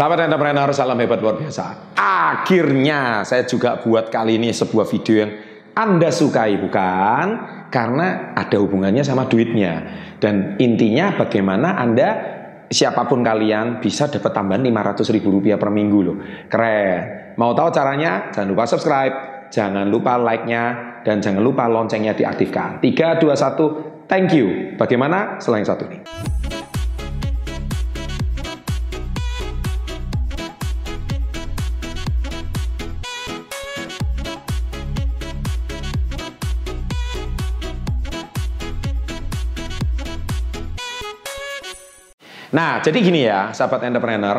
Sahabat 0.00 0.32
entrepreneur, 0.32 0.64
salam 0.72 0.96
hebat 0.96 1.20
luar 1.20 1.36
biasa. 1.36 1.92
Akhirnya 2.00 3.20
saya 3.20 3.44
juga 3.44 3.84
buat 3.84 4.08
kali 4.08 4.40
ini 4.40 4.48
sebuah 4.48 4.88
video 4.88 5.28
yang 5.28 5.32
Anda 5.76 6.08
sukai 6.08 6.56
bukan? 6.56 7.26
Karena 7.68 8.32
ada 8.32 8.56
hubungannya 8.64 9.04
sama 9.04 9.28
duitnya. 9.28 9.84
Dan 10.16 10.56
intinya 10.56 11.20
bagaimana 11.20 11.76
Anda 11.76 12.08
siapa 12.72 13.04
pun 13.12 13.20
kalian 13.20 13.84
bisa 13.84 14.08
dapat 14.08 14.32
tambahan 14.32 14.64
500 14.64 15.04
ribu 15.12 15.36
rupiah 15.36 15.60
per 15.60 15.68
minggu 15.68 15.98
loh. 16.00 16.16
Keren. 16.48 17.36
Mau 17.36 17.52
tahu 17.52 17.68
caranya? 17.68 18.32
Jangan 18.32 18.56
lupa 18.56 18.64
subscribe, 18.64 19.14
jangan 19.52 19.84
lupa 19.84 20.16
like-nya, 20.16 20.96
dan 21.04 21.20
jangan 21.20 21.44
lupa 21.44 21.68
loncengnya 21.68 22.16
diaktifkan. 22.16 22.80
3, 22.80 23.20
2, 23.20 23.36
1, 23.36 24.08
thank 24.08 24.32
you. 24.32 24.72
Bagaimana 24.80 25.36
selain 25.44 25.68
satu 25.68 25.84
ini? 25.92 26.00
Nah, 42.50 42.82
jadi 42.82 42.98
gini 42.98 43.22
ya, 43.26 43.54
sahabat 43.54 43.86
entrepreneur, 43.86 44.36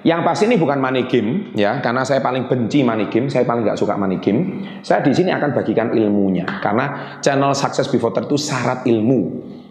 yang 0.00 0.24
pasti 0.24 0.48
ini 0.48 0.56
bukan 0.56 0.80
money 0.80 1.04
game 1.04 1.52
ya, 1.52 1.76
karena 1.84 2.00
saya 2.08 2.24
paling 2.24 2.48
benci 2.48 2.80
money 2.80 3.12
game, 3.12 3.28
saya 3.28 3.44
paling 3.44 3.68
nggak 3.68 3.76
suka 3.76 4.00
money 4.00 4.16
game. 4.16 4.64
Saya 4.80 5.04
di 5.04 5.12
sini 5.12 5.28
akan 5.28 5.52
bagikan 5.52 5.92
ilmunya, 5.92 6.48
karena 6.64 7.20
channel 7.20 7.52
Success 7.52 7.84
Before 7.92 8.16
itu 8.16 8.36
syarat 8.40 8.88
ilmu 8.88 9.20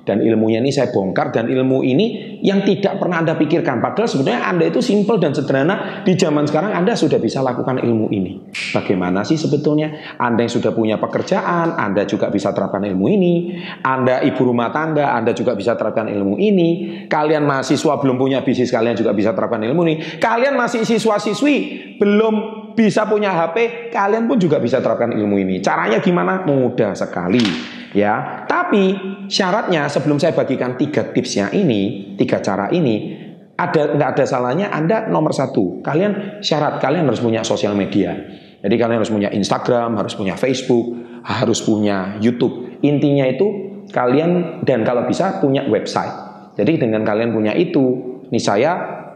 dan 0.09 0.25
ilmunya 0.25 0.57
ini 0.57 0.73
saya 0.73 0.89
bongkar 0.89 1.29
dan 1.29 1.45
ilmu 1.45 1.85
ini 1.85 2.41
yang 2.41 2.65
tidak 2.65 2.97
pernah 2.97 3.21
Anda 3.21 3.37
pikirkan. 3.37 3.77
Padahal 3.77 4.09
sebenarnya 4.09 4.41
Anda 4.49 4.65
itu 4.73 4.81
simple 4.81 5.21
dan 5.21 5.37
sederhana. 5.37 6.01
Di 6.01 6.17
zaman 6.17 6.49
sekarang 6.49 6.73
Anda 6.73 6.97
sudah 6.97 7.21
bisa 7.21 7.45
lakukan 7.45 7.77
ilmu 7.77 8.09
ini. 8.09 8.49
Bagaimana 8.73 9.21
sih 9.21 9.37
sebetulnya? 9.37 10.17
Anda 10.17 10.49
yang 10.49 10.53
sudah 10.57 10.73
punya 10.73 10.97
pekerjaan, 10.97 11.77
Anda 11.77 12.09
juga 12.09 12.33
bisa 12.33 12.49
terapkan 12.49 12.81
ilmu 12.81 13.05
ini. 13.05 13.53
Anda 13.85 14.25
ibu 14.25 14.41
rumah 14.41 14.73
tangga, 14.73 15.13
Anda 15.13 15.37
juga 15.37 15.53
bisa 15.53 15.77
terapkan 15.77 16.09
ilmu 16.09 16.41
ini. 16.41 16.69
Kalian 17.05 17.45
mahasiswa 17.45 17.93
belum 18.01 18.17
punya 18.17 18.41
bisnis, 18.41 18.73
kalian 18.73 18.97
juga 18.97 19.13
bisa 19.13 19.37
terapkan 19.37 19.61
ilmu 19.61 19.81
ini. 19.85 19.95
Kalian 20.17 20.57
masih 20.57 20.81
siswa-siswi, 20.89 21.55
belum 22.01 22.33
bisa 22.73 23.05
punya 23.05 23.29
HP, 23.29 23.91
kalian 23.93 24.25
pun 24.25 24.41
juga 24.41 24.57
bisa 24.57 24.81
terapkan 24.81 25.13
ilmu 25.13 25.37
ini. 25.37 25.61
Caranya 25.61 26.01
gimana? 26.01 26.41
Mudah 26.47 26.95
sekali 26.97 27.77
ya. 27.93 28.45
Tapi 28.45 28.95
syaratnya 29.29 29.87
sebelum 29.89 30.17
saya 30.17 30.33
bagikan 30.35 30.75
tiga 30.75 31.09
tipsnya 31.09 31.49
ini, 31.53 32.13
tiga 32.15 32.41
cara 32.41 32.69
ini, 32.69 33.15
ada 33.59 33.91
nggak 33.95 34.09
ada 34.15 34.25
salahnya 34.25 34.67
Anda 34.71 35.11
nomor 35.11 35.35
satu, 35.35 35.83
kalian 35.83 36.39
syarat 36.39 36.79
kalian 36.79 37.03
harus 37.07 37.19
punya 37.19 37.43
sosial 37.43 37.75
media. 37.75 38.15
Jadi 38.59 38.75
kalian 38.75 38.99
harus 38.99 39.11
punya 39.11 39.31
Instagram, 39.31 39.95
harus 39.95 40.15
punya 40.15 40.35
Facebook, 40.35 40.95
harus 41.23 41.59
punya 41.63 42.19
YouTube. 42.19 42.79
Intinya 42.83 43.23
itu 43.27 43.47
kalian 43.91 44.63
dan 44.67 44.83
kalau 44.83 45.07
bisa 45.07 45.39
punya 45.39 45.63
website. 45.67 46.11
Jadi 46.59 46.75
dengan 46.75 47.07
kalian 47.07 47.31
punya 47.31 47.55
itu, 47.55 48.19
nih 48.27 48.43
saya 48.43 48.71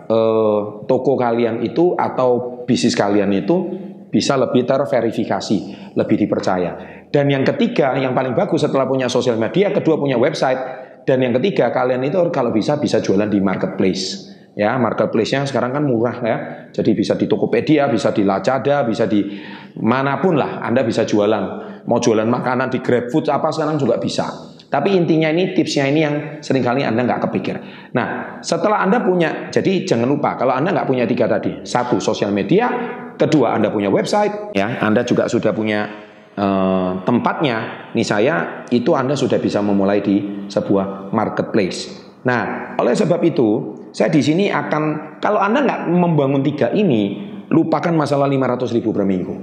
eh, 0.07 0.59
toko 0.87 1.19
kalian 1.19 1.59
itu 1.59 1.91
atau 1.99 2.63
bisnis 2.63 2.95
kalian 2.95 3.35
itu 3.35 3.55
bisa 4.13 4.37
lebih 4.37 4.61
terverifikasi, 4.69 5.57
lebih 5.97 6.17
dipercaya. 6.21 7.01
Dan 7.09 7.33
yang 7.33 7.41
ketiga, 7.41 7.97
yang 7.97 8.13
paling 8.13 8.37
bagus 8.37 8.61
setelah 8.61 8.85
punya 8.85 9.09
sosial 9.09 9.41
media, 9.41 9.73
kedua 9.73 9.97
punya 9.97 10.21
website, 10.21 10.61
dan 11.01 11.17
yang 11.25 11.33
ketiga 11.41 11.73
kalian 11.73 12.05
itu 12.05 12.21
kalau 12.29 12.53
bisa 12.53 12.77
bisa 12.77 13.01
jualan 13.01 13.25
di 13.25 13.41
marketplace. 13.41 14.29
Ya, 14.53 14.77
marketplace-nya 14.77 15.49
sekarang 15.49 15.73
kan 15.73 15.81
murah 15.81 16.17
ya. 16.21 16.37
Jadi 16.69 16.93
bisa 16.93 17.17
di 17.17 17.25
Tokopedia, 17.25 17.89
bisa 17.89 18.13
di 18.13 18.21
Lazada, 18.21 18.85
bisa 18.85 19.09
di 19.09 19.41
mana 19.81 20.21
pun 20.21 20.37
lah 20.37 20.61
Anda 20.61 20.85
bisa 20.85 21.09
jualan. 21.09 21.45
Mau 21.89 21.97
jualan 21.97 22.29
makanan 22.29 22.69
di 22.69 22.79
GrabFood 22.85 23.33
apa 23.33 23.49
sekarang 23.49 23.81
juga 23.81 23.97
bisa. 23.97 24.52
Tapi 24.73 24.97
intinya 24.97 25.29
ini 25.29 25.53
tipsnya 25.53 25.85
ini 25.85 26.01
yang 26.01 26.15
sering 26.41 26.65
kali 26.65 26.81
Anda 26.81 27.05
nggak 27.05 27.29
kepikir. 27.29 27.55
Nah, 27.93 28.41
setelah 28.41 28.81
Anda 28.81 29.05
punya, 29.05 29.53
jadi 29.53 29.85
jangan 29.85 30.09
lupa 30.09 30.33
kalau 30.33 30.57
Anda 30.57 30.73
nggak 30.73 30.89
punya 30.89 31.05
tiga 31.05 31.29
tadi, 31.29 31.61
satu 31.61 32.01
sosial 32.01 32.33
media, 32.33 32.73
kedua 33.13 33.53
Anda 33.53 33.69
punya 33.69 33.93
website, 33.93 34.57
ya 34.57 34.81
Anda 34.81 35.05
juga 35.05 35.29
sudah 35.29 35.53
punya 35.53 35.85
eh, 36.33 36.91
tempatnya, 37.05 37.93
nih 37.93 38.01
saya 38.01 38.65
itu 38.73 38.97
Anda 38.97 39.13
sudah 39.13 39.37
bisa 39.37 39.61
memulai 39.61 40.01
di 40.01 40.49
sebuah 40.49 41.13
marketplace. 41.13 41.93
Nah, 42.25 42.73
oleh 42.81 42.97
sebab 42.97 43.21
itu, 43.21 43.77
saya 43.93 44.09
di 44.09 44.25
sini 44.25 44.49
akan 44.49 45.21
kalau 45.21 45.37
Anda 45.37 45.61
nggak 45.69 45.81
membangun 45.93 46.41
tiga 46.41 46.73
ini, 46.73 47.21
lupakan 47.53 47.93
masalah 47.93 48.25
500 48.25 48.73
ribu 48.73 48.89
per 48.89 49.05
minggu. 49.05 49.37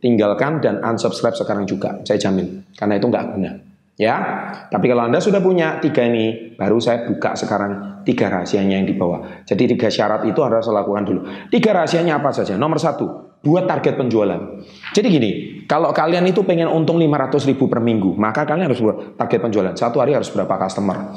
Tinggalkan 0.00 0.64
dan 0.64 0.80
unsubscribe 0.80 1.36
sekarang 1.36 1.68
juga, 1.68 2.00
saya 2.08 2.16
jamin. 2.16 2.64
Karena 2.72 2.96
itu 2.96 3.04
nggak 3.04 3.26
guna. 3.36 3.69
Ya, 4.00 4.16
tapi 4.72 4.88
kalau 4.88 5.04
Anda 5.04 5.20
sudah 5.20 5.44
punya 5.44 5.76
tiga 5.76 6.00
ini, 6.08 6.56
baru 6.56 6.80
saya 6.80 7.04
buka 7.04 7.36
sekarang 7.36 8.00
tiga 8.08 8.32
rahasianya 8.32 8.80
yang 8.80 8.88
di 8.88 8.96
bawah. 8.96 9.44
Jadi 9.44 9.76
tiga 9.76 9.92
syarat 9.92 10.24
itu 10.24 10.40
harus 10.40 10.64
saya 10.64 10.80
lakukan 10.80 11.04
dulu. 11.04 11.20
Tiga 11.52 11.76
rahasianya 11.76 12.16
apa 12.16 12.32
saja? 12.32 12.56
Nomor 12.56 12.80
satu, 12.80 13.36
buat 13.44 13.68
target 13.68 14.00
penjualan. 14.00 14.40
Jadi 14.96 15.06
gini, 15.12 15.30
kalau 15.68 15.92
kalian 15.92 16.24
itu 16.24 16.40
pengen 16.48 16.72
untung 16.72 16.96
500 16.96 17.44
ribu 17.52 17.68
per 17.68 17.84
minggu, 17.84 18.16
maka 18.16 18.48
kalian 18.48 18.72
harus 18.72 18.80
buat 18.80 19.20
target 19.20 19.36
penjualan. 19.44 19.76
Satu 19.76 20.00
hari 20.00 20.16
harus 20.16 20.32
berapa 20.32 20.56
customer? 20.56 21.12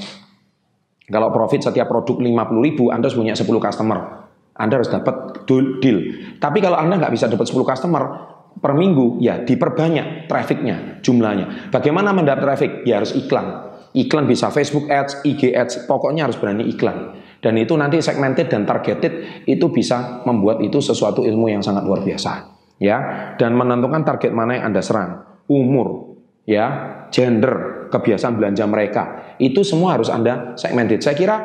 Kalau 1.07 1.31
profit 1.31 1.63
setiap 1.63 1.87
produk 1.87 2.19
50 2.19 2.67
ribu, 2.67 2.91
Anda 2.91 3.07
harus 3.07 3.15
punya 3.15 3.31
10 3.31 3.47
customer. 3.63 4.27
Anda 4.59 4.83
harus 4.83 4.91
dapat 4.91 5.47
deal. 5.47 5.97
Tapi 6.35 6.59
kalau 6.59 6.75
Anda 6.75 6.99
nggak 6.99 7.15
bisa 7.15 7.31
dapat 7.31 7.47
10 7.47 7.63
customer 7.63 8.32
per 8.59 8.73
minggu, 8.77 9.19
ya 9.23 9.41
diperbanyak 9.41 10.29
trafficnya, 10.29 10.99
jumlahnya. 11.01 11.71
Bagaimana 11.73 12.13
mendapat 12.13 12.41
traffic? 12.43 12.71
Ya 12.85 13.01
harus 13.01 13.13
iklan. 13.17 13.73
Iklan 13.93 14.25
bisa 14.25 14.49
Facebook 14.49 14.89
Ads, 14.89 15.21
IG 15.21 15.53
Ads, 15.53 15.85
pokoknya 15.85 16.25
harus 16.25 16.37
berani 16.37 16.65
iklan. 16.65 17.13
Dan 17.43 17.59
itu 17.59 17.77
nanti 17.77 17.99
segmented 17.99 18.49
dan 18.49 18.65
targeted 18.65 19.45
itu 19.45 19.69
bisa 19.69 20.23
membuat 20.25 20.63
itu 20.63 20.79
sesuatu 20.79 21.21
ilmu 21.27 21.51
yang 21.51 21.61
sangat 21.61 21.85
luar 21.85 22.01
biasa. 22.01 22.55
Ya, 22.81 22.97
dan 23.37 23.53
menentukan 23.53 24.01
target 24.01 24.33
mana 24.33 24.57
yang 24.57 24.73
Anda 24.73 24.81
serang. 24.81 25.11
Umur, 25.45 26.17
ya, 26.49 26.65
gender, 27.13 27.87
kebiasaan 27.93 28.39
belanja 28.39 28.65
mereka. 28.65 29.03
Itu 29.37 29.61
semua 29.61 29.93
harus 29.99 30.09
Anda 30.09 30.57
segmented. 30.57 31.05
Saya 31.05 31.13
kira 31.13 31.35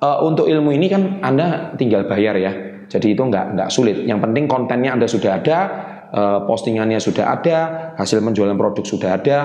uh, 0.00 0.24
untuk 0.24 0.48
ilmu 0.48 0.72
ini 0.72 0.86
kan 0.88 1.20
Anda 1.20 1.76
tinggal 1.76 2.08
bayar 2.08 2.38
ya. 2.40 2.52
Jadi 2.88 3.12
itu 3.12 3.20
nggak 3.20 3.52
nggak 3.52 3.68
sulit. 3.68 4.00
Yang 4.08 4.24
penting 4.24 4.44
kontennya 4.48 4.96
Anda 4.96 5.04
sudah 5.04 5.44
ada, 5.44 5.58
postingannya 6.44 7.00
sudah 7.00 7.24
ada, 7.34 7.58
hasil 7.96 8.20
penjualan 8.24 8.56
produk 8.56 8.84
sudah 8.84 9.10
ada. 9.16 9.38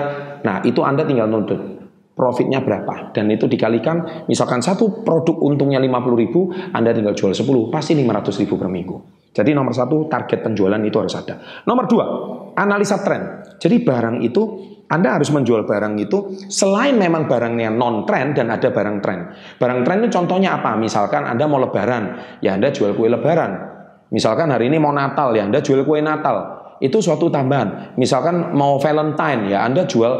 Nah, 0.44 0.64
itu 0.64 0.80
Anda 0.80 1.04
tinggal 1.04 1.28
nuntut 1.28 1.74
profitnya 2.14 2.62
berapa 2.62 3.10
dan 3.10 3.26
itu 3.26 3.50
dikalikan 3.50 4.26
misalkan 4.30 4.62
satu 4.62 5.02
produk 5.02 5.34
untungnya 5.34 5.82
50 5.82 6.14
ribu 6.14 6.46
Anda 6.70 6.94
tinggal 6.94 7.18
jual 7.18 7.34
10 7.34 7.42
pasti 7.74 7.98
500 7.98 8.40
ribu 8.46 8.54
per 8.54 8.70
minggu 8.70 8.96
jadi 9.34 9.50
nomor 9.50 9.74
satu 9.74 10.06
target 10.06 10.46
penjualan 10.46 10.78
itu 10.78 10.94
harus 10.94 11.10
ada 11.18 11.42
nomor 11.66 11.90
dua 11.90 12.06
analisa 12.54 13.02
tren 13.02 13.42
jadi 13.58 13.82
barang 13.82 14.22
itu 14.22 14.42
anda 14.86 15.16
harus 15.18 15.32
menjual 15.34 15.66
barang 15.66 15.98
itu 15.98 16.38
selain 16.46 16.94
memang 16.94 17.26
barangnya 17.26 17.72
non 17.72 18.04
trend 18.04 18.36
dan 18.36 18.52
ada 18.52 18.68
barang 18.68 19.00
tren. 19.00 19.32
Barang 19.56 19.80
tren 19.80 20.04
itu 20.04 20.12
contohnya 20.12 20.60
apa? 20.60 20.76
Misalkan 20.76 21.24
Anda 21.24 21.48
mau 21.48 21.56
lebaran, 21.56 22.36
ya 22.44 22.52
Anda 22.52 22.68
jual 22.68 22.92
kue 22.92 23.08
lebaran. 23.08 23.73
Misalkan 24.14 24.46
hari 24.46 24.70
ini 24.70 24.78
mau 24.78 24.94
Natal, 24.94 25.34
ya 25.34 25.42
Anda 25.42 25.58
jual 25.58 25.82
kue 25.82 25.98
Natal. 25.98 26.62
Itu 26.78 27.02
suatu 27.02 27.26
tambahan. 27.26 27.98
Misalkan 27.98 28.54
mau 28.54 28.78
Valentine, 28.78 29.50
ya 29.50 29.66
Anda 29.66 29.82
jual 29.90 30.12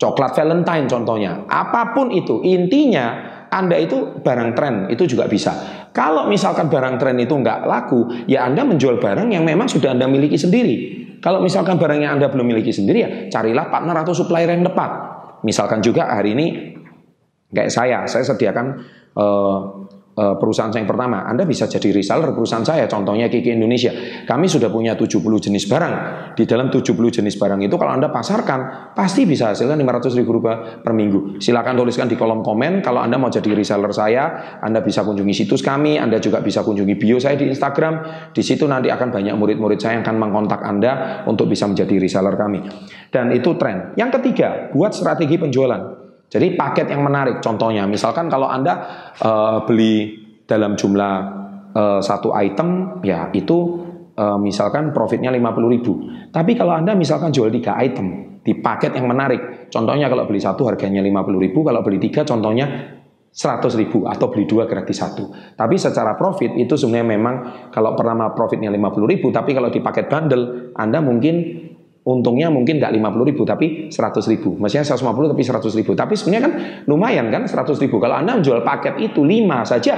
Coklat 0.00 0.32
Valentine 0.32 0.88
contohnya. 0.88 1.44
Apa 1.44 1.92
pun 1.92 2.08
itu, 2.08 2.40
intinya 2.40 3.20
Anda 3.52 3.76
itu 3.76 4.24
barang 4.24 4.56
tren, 4.56 4.88
itu 4.88 5.04
juga 5.04 5.28
bisa. 5.28 5.52
Kalau 5.92 6.24
misalkan 6.32 6.72
barang 6.72 6.96
tren 6.96 7.20
itu 7.20 7.36
nggak 7.36 7.68
laku, 7.68 8.08
ya 8.24 8.48
Anda 8.48 8.64
menjual 8.64 8.96
barang 8.96 9.28
yang 9.28 9.44
memang 9.44 9.68
sudah 9.68 9.92
Anda 9.92 10.08
miliki 10.08 10.40
sendiri. 10.40 10.76
Kalau 11.20 11.44
misalkan 11.44 11.76
barang 11.76 12.00
yang 12.00 12.16
Anda 12.16 12.32
belum 12.32 12.48
miliki 12.48 12.72
sendiri, 12.72 12.98
ya 13.04 13.10
carilah 13.28 13.68
partner 13.68 14.00
atau 14.00 14.16
supplier 14.16 14.48
yang 14.48 14.64
tepat. 14.64 14.90
Misalkan 15.44 15.84
juga 15.84 16.08
hari 16.08 16.32
ini, 16.32 16.46
kayak 17.52 17.68
saya, 17.68 18.08
saya 18.08 18.24
sediakan 18.24 18.66
uh, 19.20 19.58
perusahaan 20.14 20.68
saya 20.68 20.82
yang 20.84 20.90
pertama, 20.90 21.24
Anda 21.24 21.46
bisa 21.46 21.70
jadi 21.70 21.94
reseller 21.94 22.34
perusahaan 22.34 22.66
saya, 22.66 22.84
contohnya 22.90 23.30
Kiki 23.30 23.54
Indonesia. 23.54 23.94
Kami 24.26 24.50
sudah 24.50 24.68
punya 24.68 24.98
70 24.98 25.22
jenis 25.38 25.64
barang. 25.70 25.94
Di 26.36 26.44
dalam 26.44 26.68
70 26.68 26.92
jenis 27.08 27.34
barang 27.38 27.60
itu 27.62 27.74
kalau 27.78 27.92
Anda 27.94 28.12
pasarkan, 28.12 28.92
pasti 28.92 29.24
bisa 29.24 29.54
hasilkan 29.54 29.78
500 29.78 30.18
ribu 30.18 30.40
rupiah 30.40 30.82
per 30.82 30.92
minggu. 30.92 31.38
Silakan 31.38 31.78
tuliskan 31.78 32.10
di 32.10 32.18
kolom 32.18 32.42
komen, 32.42 32.82
kalau 32.82 33.00
Anda 33.00 33.16
mau 33.16 33.30
jadi 33.30 33.54
reseller 33.54 33.92
saya, 33.94 34.58
Anda 34.60 34.82
bisa 34.82 35.06
kunjungi 35.06 35.32
situs 35.32 35.62
kami, 35.62 35.96
Anda 35.96 36.18
juga 36.18 36.42
bisa 36.42 36.66
kunjungi 36.66 36.94
bio 36.98 37.16
saya 37.22 37.38
di 37.38 37.48
Instagram. 37.48 38.28
Di 38.34 38.42
situ 38.42 38.66
nanti 38.66 38.90
akan 38.90 39.08
banyak 39.14 39.34
murid-murid 39.36 39.78
saya 39.78 40.00
yang 40.00 40.04
akan 40.04 40.16
mengkontak 40.16 40.60
Anda 40.64 41.22
untuk 41.28 41.48
bisa 41.48 41.68
menjadi 41.70 41.96
reseller 41.96 42.34
kami. 42.34 42.60
Dan 43.10 43.30
itu 43.32 43.54
tren. 43.56 43.94
Yang 43.94 44.20
ketiga, 44.20 44.70
buat 44.74 44.92
strategi 44.92 45.36
penjualan. 45.38 45.99
Jadi 46.30 46.54
paket 46.54 46.86
yang 46.94 47.02
menarik 47.02 47.42
contohnya 47.42 47.90
misalkan 47.90 48.30
kalau 48.30 48.46
Anda 48.46 48.74
uh, 49.18 49.66
beli 49.66 50.14
dalam 50.46 50.78
jumlah 50.78 51.14
uh, 51.74 51.98
satu 51.98 52.30
item 52.38 53.02
ya 53.02 53.34
itu 53.34 53.58
uh, 54.14 54.38
misalkan 54.38 54.94
profitnya 54.94 55.34
50 55.34 55.74
ribu. 55.74 55.92
Tapi 56.30 56.54
kalau 56.54 56.78
Anda 56.78 56.94
misalkan 56.94 57.34
jual 57.34 57.50
tiga 57.50 57.74
item 57.82 58.38
di 58.46 58.54
paket 58.56 58.94
yang 58.94 59.10
menarik, 59.10 59.68
contohnya 59.74 60.06
kalau 60.06 60.24
beli 60.24 60.38
satu 60.38 60.70
harganya 60.70 61.02
50 61.02 61.44
ribu, 61.44 61.66
kalau 61.66 61.82
beli 61.82 61.98
tiga 61.98 62.22
contohnya 62.22 62.98
100 63.30 63.62
ribu 63.78 64.10
atau 64.10 64.26
beli 64.26 64.46
dua 64.46 64.66
gratis 64.66 64.98
satu. 64.98 65.30
Tapi 65.54 65.78
secara 65.78 66.18
profit 66.18 66.50
itu 66.58 66.74
sebenarnya 66.74 67.06
memang 67.14 67.34
kalau 67.70 67.94
pertama 67.94 68.34
profitnya 68.34 68.70
50 68.74 69.06
ribu, 69.06 69.30
tapi 69.30 69.54
kalau 69.54 69.70
di 69.70 69.78
paket 69.78 70.10
bundle 70.10 70.74
Anda 70.74 70.98
mungkin 70.98 71.69
untungnya 72.00 72.48
mungkin 72.48 72.80
nggak 72.80 72.96
50 72.96 73.28
ribu 73.28 73.42
tapi 73.44 73.92
100 73.92 74.32
ribu. 74.32 74.56
Maksudnya 74.56 74.84
150 74.88 75.32
tapi 75.36 75.42
100 75.44 75.78
ribu. 75.80 75.92
Tapi 75.92 76.14
sebenarnya 76.16 76.42
kan 76.48 76.52
lumayan 76.88 77.26
kan 77.28 77.44
100 77.44 77.76
ribu. 77.84 78.00
Kalau 78.00 78.16
anda 78.16 78.40
menjual 78.40 78.64
paket 78.64 78.96
itu 79.04 79.20
5 79.20 79.68
saja 79.68 79.94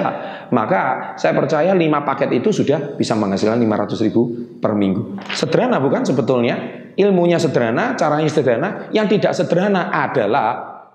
maka 0.51 1.15
saya 1.15 1.33
percaya 1.39 1.71
5 1.71 1.79
paket 2.03 2.43
itu 2.43 2.51
sudah 2.51 2.99
bisa 2.99 3.15
menghasilkan 3.15 3.59
500 3.63 4.07
ribu 4.11 4.23
per 4.59 4.75
minggu. 4.75 5.23
Sederhana 5.31 5.79
bukan? 5.79 6.03
Sebetulnya 6.03 6.91
ilmunya 6.99 7.39
sederhana 7.39 7.95
caranya 7.95 8.31
sederhana. 8.31 8.69
Yang 8.91 9.19
tidak 9.19 9.33
sederhana 9.39 9.95
adalah 9.95 10.47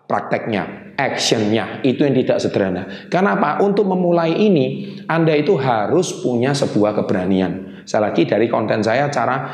prakteknya 0.08 0.96
actionnya. 1.00 1.80
Itu 1.88 2.04
yang 2.04 2.20
tidak 2.20 2.44
sederhana. 2.44 3.08
Kenapa 3.08 3.64
untuk 3.64 3.88
memulai 3.88 4.36
ini 4.36 4.98
anda 5.08 5.32
itu 5.32 5.56
harus 5.56 6.20
punya 6.20 6.52
sebuah 6.52 7.00
keberanian. 7.00 7.86
Saya 7.88 8.12
lagi 8.12 8.28
dari 8.28 8.52
konten 8.52 8.84
saya 8.84 9.08
cara 9.08 9.48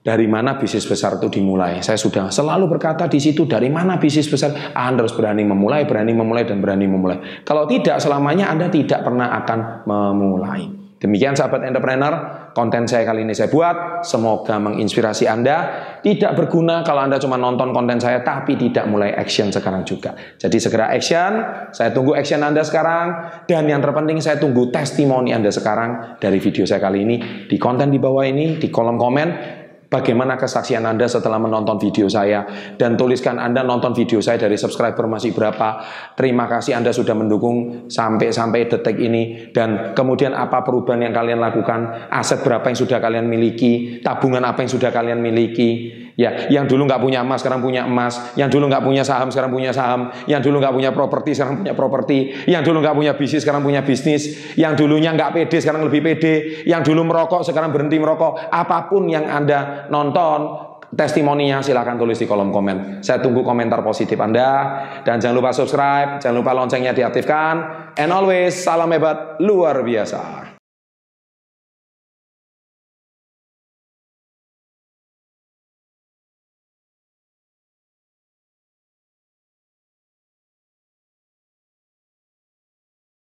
dari 0.00 0.24
mana 0.24 0.56
bisnis 0.56 0.88
besar 0.88 1.20
itu 1.20 1.28
dimulai. 1.28 1.84
Saya 1.84 2.00
sudah 2.00 2.32
selalu 2.32 2.72
berkata 2.72 3.04
di 3.04 3.20
situ 3.20 3.44
dari 3.44 3.68
mana 3.68 4.00
bisnis 4.00 4.32
besar. 4.32 4.72
Anda 4.72 5.04
harus 5.04 5.12
berani 5.12 5.44
memulai, 5.44 5.84
berani 5.84 6.16
memulai 6.16 6.48
dan 6.48 6.64
berani 6.64 6.88
memulai. 6.88 7.44
Kalau 7.44 7.68
tidak 7.68 8.00
selamanya 8.00 8.48
Anda 8.48 8.72
tidak 8.72 9.04
pernah 9.04 9.28
akan 9.44 9.84
memulai. 9.84 10.62
Demikian 11.00 11.32
sahabat 11.32 11.64
entrepreneur, 11.64 12.12
konten 12.52 12.84
saya 12.84 13.08
kali 13.08 13.24
ini 13.24 13.32
saya 13.32 13.48
buat. 13.48 14.04
Semoga 14.04 14.60
menginspirasi 14.60 15.24
Anda. 15.24 15.56
Tidak 16.04 16.36
berguna 16.36 16.84
kalau 16.84 17.08
Anda 17.08 17.16
cuma 17.16 17.40
nonton 17.40 17.72
konten 17.72 17.96
saya 17.96 18.20
tapi 18.20 18.60
tidak 18.60 18.84
mulai 18.84 19.16
action 19.16 19.48
sekarang 19.48 19.88
juga. 19.88 20.12
Jadi 20.36 20.60
segera 20.60 20.92
action. 20.92 21.40
Saya 21.72 21.96
tunggu 21.96 22.12
action 22.12 22.44
Anda 22.44 22.60
sekarang. 22.60 23.16
Dan 23.48 23.64
yang 23.64 23.80
terpenting 23.80 24.20
saya 24.20 24.36
tunggu 24.36 24.68
testimoni 24.68 25.32
Anda 25.32 25.48
sekarang 25.48 26.20
dari 26.20 26.36
video 26.36 26.68
saya 26.68 26.84
kali 26.84 27.00
ini. 27.00 27.16
Di 27.48 27.56
konten 27.56 27.88
di 27.88 27.96
bawah 27.96 28.28
ini, 28.28 28.60
di 28.60 28.68
kolom 28.68 29.00
komen. 29.00 29.59
Bagaimana 29.90 30.38
kesaksian 30.38 30.86
Anda 30.86 31.10
setelah 31.10 31.42
menonton 31.42 31.74
video 31.82 32.06
saya 32.06 32.46
dan 32.78 32.94
tuliskan 32.94 33.42
Anda 33.42 33.66
nonton 33.66 33.90
video 33.90 34.22
saya 34.22 34.38
dari 34.38 34.54
subscriber 34.54 35.10
masih 35.10 35.34
berapa. 35.34 35.82
Terima 36.14 36.46
kasih 36.46 36.78
Anda 36.78 36.94
sudah 36.94 37.18
mendukung 37.18 37.90
sampai 37.90 38.30
sampai 38.30 38.70
detik 38.70 38.94
ini 39.02 39.50
dan 39.50 39.90
kemudian 39.90 40.30
apa 40.30 40.62
perubahan 40.62 41.10
yang 41.10 41.10
kalian 41.10 41.42
lakukan, 41.42 42.06
aset 42.06 42.38
berapa 42.46 42.62
yang 42.70 42.78
sudah 42.78 43.02
kalian 43.02 43.26
miliki, 43.26 43.98
tabungan 43.98 44.46
apa 44.46 44.62
yang 44.62 44.70
sudah 44.70 44.94
kalian 44.94 45.18
miliki. 45.18 45.99
Ya, 46.18 46.50
yang 46.50 46.66
dulu 46.66 46.86
nggak 46.86 47.00
punya 47.00 47.22
emas 47.22 47.42
sekarang 47.42 47.60
punya 47.62 47.86
emas, 47.86 48.34
yang 48.34 48.50
dulu 48.50 48.66
nggak 48.66 48.82
punya 48.82 49.02
saham 49.06 49.30
sekarang 49.30 49.50
punya 49.50 49.70
saham, 49.70 50.10
yang 50.26 50.42
dulu 50.42 50.58
nggak 50.58 50.74
punya 50.74 50.90
properti 50.90 51.30
sekarang 51.32 51.62
punya 51.62 51.74
properti, 51.74 52.18
yang 52.50 52.62
dulu 52.66 52.82
nggak 52.82 52.96
punya 52.96 53.12
bisnis 53.16 53.40
sekarang 53.42 53.62
punya 53.62 53.80
bisnis, 53.80 54.22
yang 54.58 54.74
dulunya 54.74 55.14
nggak 55.14 55.30
pede 55.32 55.58
sekarang 55.62 55.86
lebih 55.86 56.00
pede, 56.02 56.64
yang 56.66 56.82
dulu 56.82 57.06
merokok 57.06 57.46
sekarang 57.46 57.70
berhenti 57.70 57.96
merokok. 57.96 58.52
Apa 58.52 58.90
pun 58.90 59.08
yang 59.08 59.26
anda 59.30 59.86
nonton, 59.88 60.70
testimoninya 60.90 61.62
silahkan 61.62 61.94
tulis 61.94 62.18
di 62.18 62.26
kolom 62.26 62.50
komen. 62.50 63.02
Saya 63.02 63.22
tunggu 63.22 63.46
komentar 63.46 63.80
positif 63.80 64.18
Anda 64.18 64.82
dan 65.06 65.22
jangan 65.22 65.36
lupa 65.38 65.50
subscribe, 65.54 66.18
jangan 66.18 66.36
lupa 66.42 66.50
loncengnya 66.54 66.92
diaktifkan. 66.92 67.54
And 67.98 68.10
always 68.10 68.58
salam 68.58 68.90
hebat 68.90 69.38
luar 69.42 69.82
biasa. 69.82 70.50